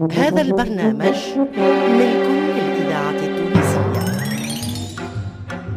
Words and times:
هذا 0.00 0.42
البرنامج 0.42 1.16
ملك 1.88 2.26
للإذاعة 2.56 3.10
التونسية. 3.10 4.02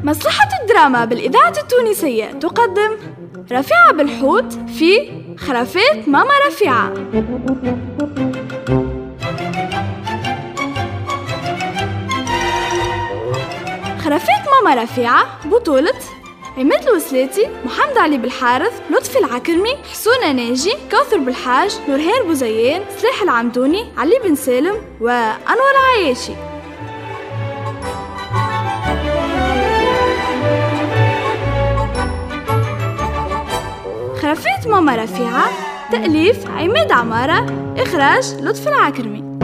مصلحة 0.04 0.50
الدراما 0.62 1.06
بالإذاعة 1.06 1.54
التونسية 1.58 2.26
تقدم 2.26 2.98
رفيعة 3.52 3.94
بالحوت 3.94 4.54
في 4.54 5.12
خرافات 5.38 6.08
ماما 6.08 6.32
رفيعة. 6.48 6.94
خرافات 14.00 14.42
ماما 14.52 14.84
رفيعة 14.84 15.48
بطولة 15.50 16.00
عماد 16.60 16.88
الوسلاتي 16.88 17.48
محمد 17.66 17.98
علي 17.98 18.18
بالحارث 18.18 18.82
لطفي 18.90 19.20
العكرمي 19.20 19.78
حسونة 19.92 20.32
ناجي 20.32 20.74
كوثر 20.92 21.18
بالحاج 21.18 21.80
نورهان 21.90 22.28
بوزيان 22.28 22.82
سلاح 22.98 23.22
العمدوني 23.22 23.86
علي 23.98 24.20
بن 24.24 24.36
سالم 24.36 24.76
وأنور 25.02 25.74
عياشي. 25.96 26.34
خرافات 34.22 34.68
ماما 34.68 34.96
رفيعة 34.96 35.50
تأليف 35.92 36.48
عماد 36.48 36.92
عمارة 36.92 37.46
إخراج 37.78 38.36
لطفي 38.42 38.70
العكرمي. 38.70 39.40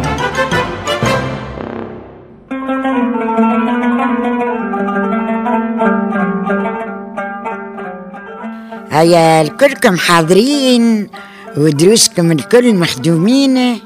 هيا 8.95 9.41
الكلكم 9.41 9.97
حاضرين 9.97 11.09
ودروسكم 11.57 12.31
الكل 12.31 12.75
مخدومين. 12.75 13.79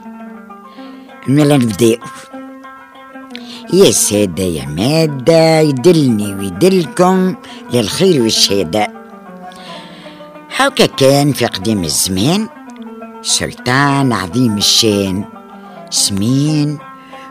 ملا 1.27 1.58
نبداو 1.58 1.98
يا 3.73 3.91
سادة 3.91 4.44
يا 4.44 4.66
مادة 4.66 5.59
يدلني 5.59 6.34
ويدلكم 6.34 7.36
للخير 7.73 8.22
والشهادة 8.22 8.88
هاكا 10.58 10.86
كان 10.86 11.34
في 11.34 11.45
قديم 11.45 11.84
الزمان 11.84 12.47
سلطان 13.22 14.14
عظيم 14.14 14.58
الشان 14.58 15.25
سمين 15.89 16.78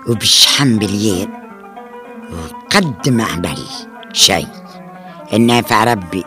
وبالشحم 0.08 0.78
باليد 0.78 1.28
وقد 2.32 3.08
ما 3.08 3.24
عمل 3.24 3.58
شي 4.12 4.46
النافع 5.32 5.84
ربي 5.84 6.24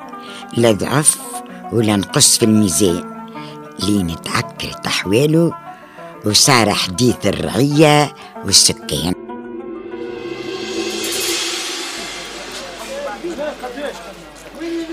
لا 0.58 0.72
ضعف 0.72 1.31
ولا 1.72 1.96
نقص 1.96 2.38
في 2.38 2.46
الميزان. 2.46 3.28
لين 3.80 4.16
تعكرت 4.22 4.88
أحواله 4.88 5.54
وصار 6.26 6.74
حديث 6.74 7.26
الرعية 7.26 8.16
والسكان. 8.46 9.14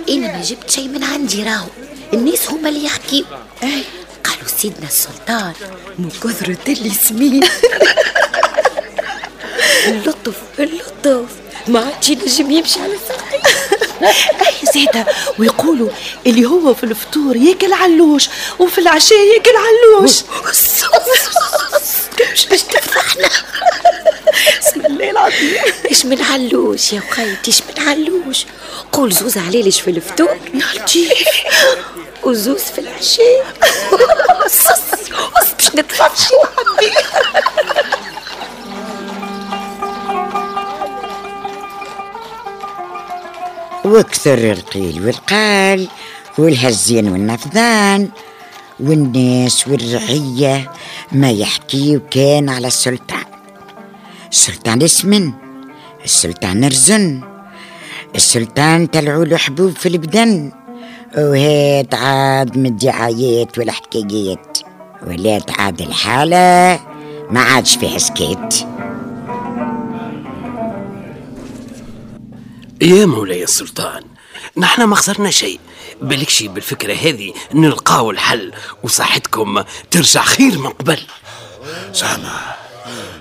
أنا 0.09 0.33
ما 0.37 0.43
جبت 0.43 0.71
شيء 0.71 0.89
من 0.89 1.05
عندي 1.05 1.43
راهو. 1.43 1.67
الناس 2.15 2.51
هما 2.51 2.69
اللي 2.69 2.85
يحكيوا 2.85 3.27
قالوا 4.25 4.49
سيدنا 4.57 4.87
السلطان. 4.87 5.53
من 5.99 6.11
كثرة 6.11 6.73
اللي 6.73 6.91
سمين. 6.91 7.45
اللطف 9.89 10.43
اللطف. 10.59 11.37
ما 11.69 11.81
عادش 11.81 12.09
ينجم 12.09 12.51
يمشي 12.51 12.81
على 12.81 12.95
ساقي. 13.09 13.58
اي 14.47 14.55
زيادة 14.75 15.07
ويقولوا 15.39 15.91
اللي 16.27 16.47
هو 16.47 16.75
في 16.75 16.85
الفطور 16.85 17.37
ياكل 17.37 17.73
علوش 17.73 18.29
وفي 18.59 18.79
العشاء 18.79 19.19
ياكل 19.19 19.51
علوش. 19.57 20.23
باش 22.51 22.63
تفرحنا. 22.63 23.29
بسم 24.61 24.87
الله 24.87 25.11
العظيم. 25.11 25.57
إيش 25.91 26.07
من 26.07 26.23
علوش 26.23 26.93
يا 26.93 27.03
وخيتي 27.11 27.49
إيش 27.49 27.63
من 27.63 27.89
علوش؟ 27.89 28.47
قول 28.93 29.13
زوز 29.13 29.39
عليلش 29.39 29.81
في 29.81 29.91
الفطور. 29.91 30.39
نعطيك 30.53 31.29
وزوز 32.23 32.61
في 32.61 32.79
العشاء. 32.79 33.45
باش 35.59 35.75
نتفرشي 35.75 36.35
وكثر 43.89 44.53
القيل 44.53 45.07
والقال 45.07 45.89
والهزين 46.39 47.09
والنفذان 47.09 48.09
والناس 48.81 49.69
والرعية 49.69 50.71
ما 51.13 51.31
يحكي 51.31 52.01
كان 52.11 52.49
على 52.49 52.67
السلطان. 52.67 53.25
السلطان 54.33 54.83
اسمن 54.83 55.33
السلطان 56.05 56.65
رزن 56.65 57.21
السلطان 58.15 58.91
تلعوا 58.91 59.25
له 59.25 59.37
حبوب 59.37 59.71
في 59.71 59.89
البدن 59.89 60.53
وهات 61.17 61.95
عاد 61.95 62.59
من 62.59 62.67
الدعايات 62.67 63.59
والحكايات 63.59 64.59
ولات 65.07 65.61
عاد 65.61 65.81
الحالة 65.81 66.81
ما 67.31 67.41
عادش 67.41 67.77
فيها 67.77 67.99
سكيت. 67.99 68.55
يا 72.83 73.07
مولاي 73.07 73.43
السلطان 73.43 74.05
نحن 74.57 74.83
ما 74.83 74.97
خسرنا 74.97 75.31
شيء 75.31 75.61
بالك 76.03 76.29
شي 76.29 76.49
بالفكرة 76.49 76.95
هذه 76.95 77.35
نلقاو 77.55 78.11
الحل 78.11 78.53
وصحتكم 78.83 79.65
ترجع 79.91 80.23
خير 80.23 80.59
من 80.59 80.69
قبل. 80.71 81.01
زعما 81.93 82.55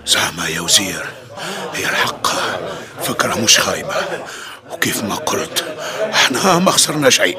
زعما 0.05 0.47
يا 0.47 0.61
وزير 0.61 1.05
هي 1.73 1.89
الحق 1.89 2.27
فكرة 3.03 3.35
مش 3.35 3.59
خايبة 3.59 3.95
وكيف 4.71 5.03
ما 5.03 5.15
قلت 5.15 5.77
إحنا 6.13 6.59
ما 6.59 6.71
خسرنا 6.71 7.09
شيء. 7.09 7.37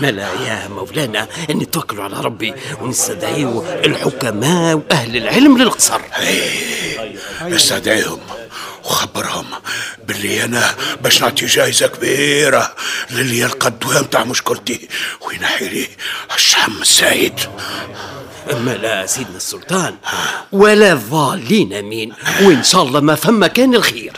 ملا 0.00 0.32
يا 0.32 0.68
مولانا 0.68 1.28
نتوكلوا 1.50 2.04
على 2.04 2.20
ربي 2.20 2.54
ونستدعيو 2.80 3.64
الحكماء 3.84 4.74
وأهل 4.74 5.16
العلم 5.16 5.58
للقصر. 5.58 6.00
استدعيهم 7.42 8.20
وخبرهم 8.84 9.46
باللي 10.08 10.44
أنا 10.44 10.74
باش 11.02 11.22
نعطي 11.22 11.46
جايزة 11.46 11.86
كبيرة. 11.86 12.74
للي 13.10 13.38
يلقى 13.38 13.68
الدواء 13.68 14.02
متاع 14.02 14.24
مشكلتي. 14.24 14.88
وينحي 15.20 15.68
لي 15.68 15.88
الشحم 16.34 16.82
السعيد. 16.82 17.40
ملا 18.52 19.06
سيدنا 19.06 19.36
السلطان 19.36 19.96
ولا 20.52 20.94
ضالين 20.94 21.72
أمين. 21.72 22.12
وإن 22.42 22.62
شاء 22.62 22.82
الله 22.82 23.00
ما 23.00 23.14
فما 23.14 23.46
كان 23.46 23.74
الخير. 23.74 24.12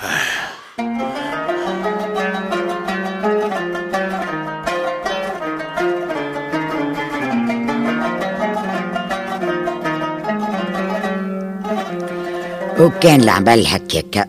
وكان 12.81 13.22
العمل 13.22 13.66
هكاكا 13.66 14.27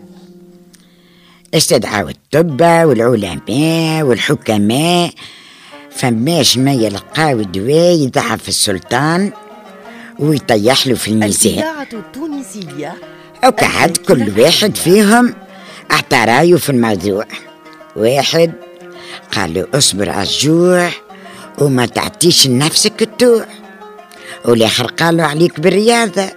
استدعوا 1.56 2.10
الطبة 2.10 2.86
والعلماء 2.86 4.02
والحكماء 4.02 5.10
فماش 5.90 6.58
ما 6.58 6.72
يلقاو 6.72 7.42
دواء 7.42 7.94
يضعف 7.94 8.48
السلطان 8.48 9.32
ويطيح 10.18 10.86
له 10.86 10.94
في 10.94 11.08
الميزان. 11.08 11.64
التونسية. 11.92 12.94
وقعد 13.44 13.96
كل 13.96 14.40
واحد 14.40 14.76
فيهم 14.76 15.34
أعطى 15.90 16.16
رأيه 16.16 16.56
في 16.56 16.70
الموضوع. 16.70 17.24
واحد 17.96 18.52
قال 19.32 19.54
له 19.54 19.66
اصبر 19.74 20.10
على 20.10 20.22
الجوع 20.22 20.90
وما 21.58 21.86
تعطيش 21.86 22.46
لنفسك 22.46 23.02
التوع. 23.02 23.44
والآخر 24.44 24.86
قال 24.86 25.16
له 25.16 25.24
عليك 25.24 25.60
بالرياضة. 25.60 26.30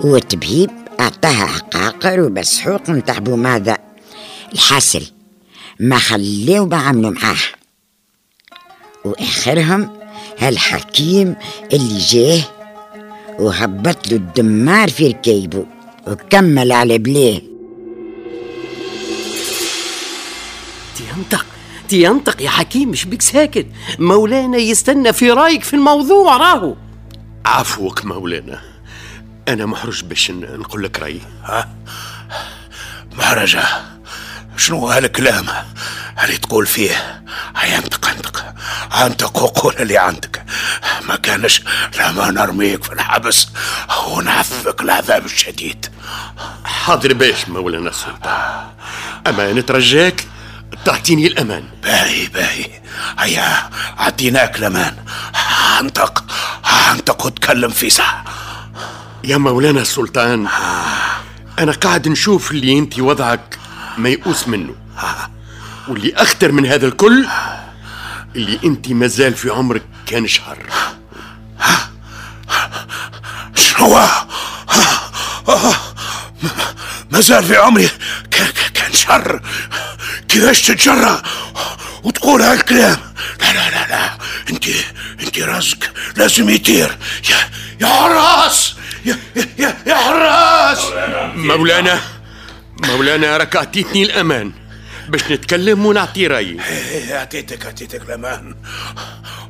والطبيب 0.00 0.70
أعطاها 1.00 1.44
عقاقر 1.44 2.20
وبسحوق 2.20 2.90
نتاع 2.90 3.18
ماذا 3.18 3.76
الحاصل. 4.54 5.02
ما 5.80 5.98
خليو 5.98 6.66
ما 6.66 6.76
عملوا 6.76 7.10
معاه 7.10 7.36
وآخرهم 9.04 9.90
هالحكيم 10.38 11.36
اللي 11.72 11.98
جاه 11.98 12.40
وهبط 13.38 14.08
له 14.08 14.16
الدمار 14.16 14.90
في 14.90 15.06
ركيبه 15.08 15.66
وكمل 16.06 16.72
على 16.72 16.98
بليه. 16.98 17.42
تينطق 20.96 21.46
تينطق 21.88 22.42
يا 22.42 22.50
حكيم 22.50 22.88
مش 22.88 23.04
بيك 23.04 23.22
ساكت؟ 23.22 23.66
مولانا 23.98 24.56
يستنى 24.58 25.12
في 25.12 25.30
رأيك 25.30 25.64
في 25.64 25.74
الموضوع 25.74 26.36
راهو. 26.36 26.76
عفوك 27.46 28.04
مولانا. 28.04 28.60
أنا 29.48 29.66
محرج 29.66 30.04
باش 30.04 30.30
نقول 30.30 30.82
لك 30.82 30.98
رأيي. 30.98 31.20
ها؟ 31.44 31.74
مهرجة 33.18 33.93
شنو 34.56 34.86
هالكلام؟ 34.86 35.46
اللي 36.24 36.36
تقول 36.36 36.66
فيه؟ 36.66 37.24
هيا 37.56 37.78
انطق 37.78 38.08
انطق 38.08 38.44
انت 38.94 39.22
وقول 39.22 39.74
اللي 39.80 39.98
عندك. 39.98 40.44
ما 41.08 41.16
كانش 41.16 41.62
لما 41.98 42.30
نرميك 42.30 42.84
في 42.84 42.92
الحبس 42.92 43.48
ونعفك 44.06 44.80
العذاب 44.80 45.24
الشديد. 45.24 45.86
حاضر 46.64 47.12
باش 47.12 47.48
مولانا 47.48 47.90
السلطان. 47.90 48.66
أما 49.26 49.52
نترجاك 49.52 50.26
تعطيني 50.84 51.26
الأمان. 51.26 51.64
باهي 51.82 52.26
باهي. 52.26 52.66
هيا 53.18 53.70
عديناك 53.98 54.58
الأمان. 54.58 54.96
انطق 55.80 56.24
انطق 56.90 57.26
وتكلم 57.26 57.70
في 57.70 57.90
ساعة 57.90 58.24
يا 59.24 59.36
مولانا 59.36 59.80
السلطان 59.80 60.48
أنا 61.58 61.72
قاعد 61.72 62.08
نشوف 62.08 62.50
اللي 62.50 62.78
أنت 62.78 62.98
وضعك. 62.98 63.58
ميؤوس 63.98 64.48
منه. 64.48 64.74
واللي 65.88 66.12
أخطر 66.16 66.52
من 66.52 66.66
هذا 66.66 66.86
الكل 66.86 67.26
اللي 68.36 68.58
أنت 68.64 68.88
مازال 68.88 69.34
في 69.34 69.50
عمرك 69.50 69.82
كان 70.06 70.26
شهر. 70.26 70.58
شنو 73.54 73.98
مازال 77.10 77.44
في 77.44 77.56
عمري 77.56 77.88
كان 78.74 78.92
شر 78.92 79.40
كيفاش 80.28 80.62
تتجرأ 80.62 81.22
وتقول 82.02 82.42
هالكلام. 82.42 82.96
لا 83.40 83.52
لا 83.52 83.70
لا 83.70 83.88
لا. 83.88 84.18
انت 84.50 84.64
أنت 85.20 85.38
راسك 85.38 85.90
لازم 86.16 86.50
يطير. 86.50 86.98
يا 87.30 87.36
يا 87.80 87.86
حراس! 87.86 88.74
يا 89.04 89.18
يا 89.58 89.76
يا 89.86 89.94
حراس! 89.94 90.78
مولانا! 91.36 92.00
مولانا 92.86 93.36
راك 93.36 93.56
أعطيتني 93.56 94.02
الأمان. 94.02 94.52
باش 95.08 95.30
نتكلم 95.30 95.86
ونعطي 95.86 96.26
رأيي. 96.26 96.60
إيه، 96.68 97.18
أعطيتك 97.18 97.66
أعطيتك 97.66 98.02
الأمان. 98.02 98.54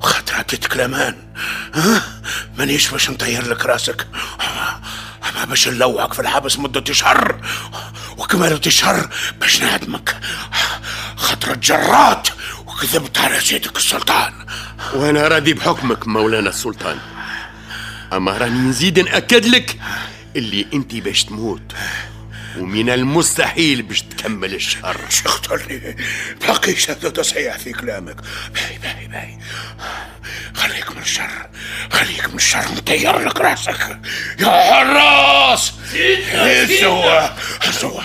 وخاطر 0.00 0.34
أعطيتك 0.34 0.76
الأمان. 0.76 1.16
ها؟ 1.75 2.02
مانيش 2.58 2.90
باش 2.90 3.10
نطير 3.10 3.48
لك 3.48 3.66
راسك. 3.66 4.06
أما 5.31 5.44
باش 5.44 5.69
نلوعك 5.69 6.12
في 6.12 6.20
الحبس 6.20 6.58
مدة 6.58 6.92
شهر 6.92 7.40
وكمالة 8.16 8.60
شهر 8.69 9.08
باش 9.40 9.62
نعدمك. 9.62 10.16
خاطر 11.16 11.56
جرات 11.56 12.28
وكذبت 12.66 13.19
على 13.19 13.40
سيدك 13.40 13.76
السلطان. 13.76 14.32
وأنا 14.94 15.28
راضي 15.28 15.52
بحكمك 15.52 16.08
مولانا 16.08 16.48
السلطان. 16.48 16.98
أما 18.12 18.38
راني 18.38 18.58
نزيد 18.58 18.98
نأكد 18.98 19.46
لك 19.46 19.81
اللي 20.36 20.66
أنت 20.75 20.94
باش 20.94 21.25
تموت. 21.25 21.72
ومن 22.58 22.90
المستحيل 22.90 23.82
باش 23.82 24.02
تكمل 24.02 24.54
الشهر 24.54 24.96
اخترني 25.26 25.96
باقي 26.40 26.76
شهادة 26.76 27.10
تصحيح 27.10 27.58
في 27.58 27.72
كلامك. 27.72 28.16
باهي 28.54 28.78
باهي 28.82 29.06
باهي. 29.06 29.38
خليك 30.54 30.90
من 30.90 31.02
الشر. 31.02 31.48
خليك 31.90 32.28
من 32.28 32.36
الشر. 32.36 32.64
مطير 32.76 33.18
لك 33.18 33.40
راسك. 33.40 33.98
يا 34.40 34.74
حراس 34.74 35.72
سوا 36.80 37.28
سوا 37.70 38.02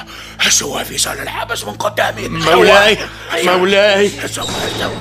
سوا 0.49 0.83
في 0.83 0.97
صال 0.97 1.19
الحبس 1.19 1.63
من 1.63 1.73
قدامي. 1.73 2.27
مولاي 2.27 2.97
مولاي. 3.43 4.09
سوا 4.09 4.45
سوا 4.79 4.99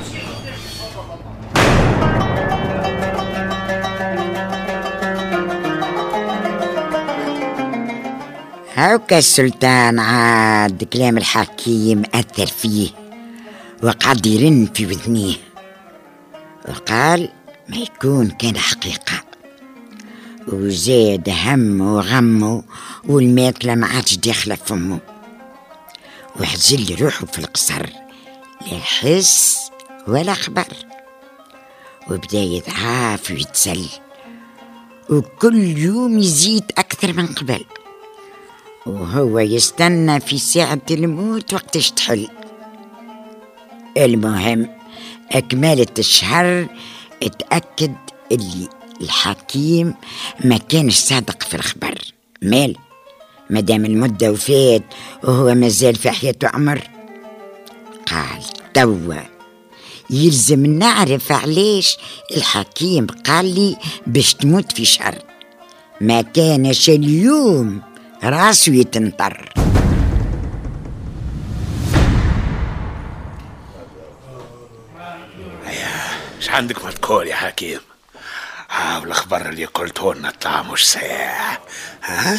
هاوكا 8.78 9.18
السلطان 9.18 9.98
عاد 9.98 10.84
كلام 10.84 11.18
الحكيم 11.18 12.02
أثر 12.14 12.46
فيه 12.46 12.90
وقعد 13.82 14.26
يرن 14.26 14.68
في 14.74 14.86
وذنيه 14.86 15.36
وقال 16.68 17.28
ما 17.68 17.76
يكون 17.76 18.30
كان 18.30 18.58
حقيقة 18.58 19.24
وزاد 20.48 21.28
هم 21.28 21.80
وغمه 21.80 22.62
والماكلة 23.04 23.74
ما 23.74 23.86
عادش 23.86 24.16
داخلة 24.16 24.54
فمه 24.54 24.98
وحزل 26.40 27.02
روحه 27.02 27.26
في 27.26 27.38
القصر 27.38 27.86
لا 28.72 28.78
حس 28.78 29.58
ولا 30.08 30.34
خبر 30.34 30.68
وبدا 32.10 32.38
يضعاف 32.38 33.30
ويتسل 33.30 33.86
وكل 35.10 35.78
يوم 35.78 36.18
يزيد 36.18 36.64
أكثر 36.78 37.12
من 37.12 37.26
قبل 37.26 37.64
وهو 38.88 39.38
يستنى 39.38 40.20
في 40.20 40.38
ساعة 40.38 40.80
الموت 40.90 41.54
وقتاش 41.54 41.90
تحل. 41.90 42.28
المهم 43.96 44.68
أكملة 45.32 45.86
الشهر 45.98 46.66
اتأكد 47.22 47.94
اللي 48.32 48.68
الحكيم 49.00 49.94
ما 50.44 50.56
كانش 50.56 50.94
صادق 50.96 51.42
في 51.42 51.54
الخبر. 51.54 51.98
مال 52.42 52.76
مادام 53.50 53.84
المدة 53.84 54.32
وفات 54.32 54.82
وهو 55.24 55.54
مازال 55.54 55.94
في 55.94 56.10
حياته 56.10 56.48
عمر. 56.48 56.82
قال 58.06 58.42
توا. 58.74 59.14
يلزم 60.10 60.66
نعرف 60.66 61.32
علاش 61.32 61.98
الحكيم 62.36 63.06
قال 63.06 63.54
لي 63.54 63.76
باش 64.06 64.34
تموت 64.34 64.72
في 64.72 64.84
شهر. 64.84 65.18
ما 66.00 66.22
كانش 66.22 66.90
اليوم. 66.90 67.87
راسه 68.24 68.72
يتنطر 68.74 69.52
إيش 76.38 76.50
عندك 76.50 76.84
ما 76.84 76.90
تقول 76.90 77.26
يا 77.28 77.36
حكيم؟ 77.36 77.80
ها 78.70 78.98
والخبر 78.98 79.48
اللي 79.48 79.64
قلته 79.64 80.14
لنا 80.14 80.30
طلع 80.40 80.62
مش 80.62 80.88
صحيح 80.90 81.60
ها؟ 82.02 82.38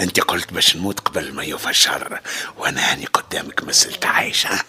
أنت 0.00 0.20
قلت 0.20 0.52
باش 0.52 0.76
نموت 0.76 1.00
قبل 1.00 1.32
ما 1.34 1.44
يوفى 1.44 1.70
الشر 1.70 2.20
وأنا 2.58 2.92
هاني 2.92 3.04
قدامك 3.06 3.64
مسلت 3.64 4.06
عايش 4.06 4.46
ها؟ 4.46 4.62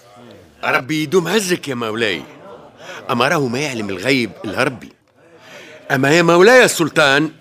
ربي 0.63 1.03
يدوم 1.03 1.27
عزك 1.27 1.67
يا 1.67 1.75
مولاي. 1.75 2.23
أما 3.11 3.27
راهو 3.27 3.47
ما 3.47 3.59
يعلم 3.59 3.89
الغيب 3.89 4.31
إلا 4.45 4.63
ربي 4.63 4.91
أما 5.91 6.11
يا 6.11 6.21
مولاي 6.21 6.63
السلطان 6.65 7.31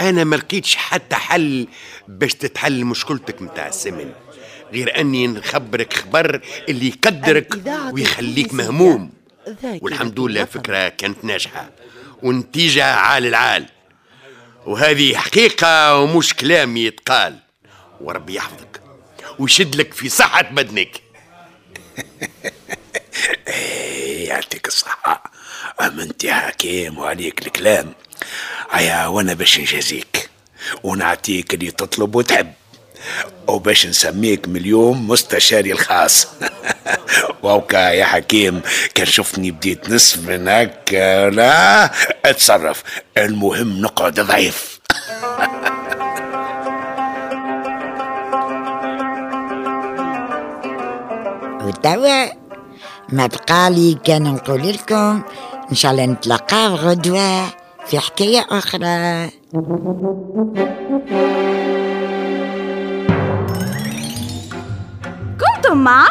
أنا 0.00 0.24
ما 0.24 0.36
لقيتش 0.36 0.76
حتى 0.76 1.16
حل 1.16 1.68
باش 2.08 2.34
تتحل 2.34 2.84
مشكلتك 2.84 3.42
متاع 3.42 3.68
السمن 3.68 4.12
غير 4.72 5.00
أني 5.00 5.26
نخبرك 5.26 5.92
خبر 5.92 6.40
اللي 6.68 6.88
يقدرك 6.88 7.54
ويخليك. 7.92 8.54
مهموم. 8.54 9.12
والحمد 9.64 10.20
لله 10.20 10.40
الوطن. 10.40 10.60
فكرة 10.60 10.88
كانت 10.88 11.24
ناجحة 11.24 11.70
ونتيجة 12.22 12.84
عال 12.84 13.26
العال. 13.26 13.66
وهذه 14.66 15.16
حقيقة 15.16 15.98
ومش 15.98 16.34
كلام 16.34 16.76
يتقال. 16.76 17.36
وربي 18.00 18.34
يحفظك 18.34 18.80
ويشد 19.38 19.76
لك 19.76 19.94
في 19.94 20.08
صحة 20.08 20.42
بدنك. 20.42 21.00
إيه، 23.48 24.28
يعطيك 24.28 24.66
الصحة. 24.66 25.29
أما 25.80 26.02
أنت 26.02 26.26
حكيم 26.26 26.98
وعليك 26.98 27.46
الكلام. 27.46 27.92
هيا 28.70 29.06
وأنا 29.06 29.34
باش 29.34 29.60
نجازيك. 29.60 30.30
ونعطيك 30.82 31.54
اللي 31.54 31.70
تطلب 31.70 32.14
وتحب. 32.14 32.52
وباش 33.48 33.86
نسميك 33.86 34.48
من 34.48 34.56
اليوم 34.56 35.08
مستشاري 35.08 35.72
الخاص. 35.72 36.26
وهوكا 37.42 37.90
يا 37.90 38.04
حكيم 38.04 38.60
كان 38.94 39.06
شفتني 39.06 39.50
بديت 39.50 39.90
نصف 39.90 40.18
من 40.28 40.48
هكا 40.48 41.30
لا 41.30 41.90
اتصرف. 42.24 42.82
المهم 43.16 43.80
نقعد 43.80 44.20
ضعيف. 44.20 44.80
وتوا 51.64 52.40
ما 53.12 53.26
بقالي 53.26 53.98
كان 54.04 54.22
نقول 54.22 54.68
لكم 54.68 55.22
ان 55.70 55.76
شاء 55.76 55.92
الله 55.92 56.06
نتلاقاو 56.06 56.74
غدوة 56.74 57.46
في 57.86 57.98
حكاية 57.98 58.46
أخرى. 58.50 59.30
كنتم 65.40 65.78
مع 65.78 66.08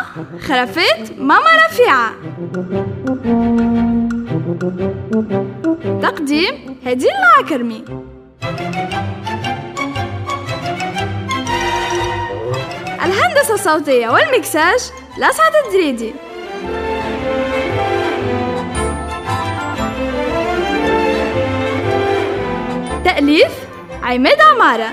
خرافات 0.48 1.12
ماما 1.18 1.66
رفيعة. 1.66 2.12
تقديم 6.02 6.78
هدير 6.86 7.12
العكرمي. 7.20 7.86
الهندسة 13.06 13.54
الصوتية 13.54 14.10
والمكساج 14.10 14.80
لسعد 15.18 15.52
الدريدي. 15.66 16.14
تأليف 23.04 23.52
عماد 24.04 24.42
عمارة. 24.42 24.92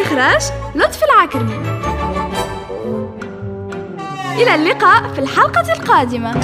إخراج 0.00 0.42
لطفي 0.74 1.04
العكرمي 1.04 1.58
إلى 4.36 4.54
اللقاء 4.54 5.08
في 5.14 5.18
الحلقة 5.18 5.72
القادمة. 5.72 6.34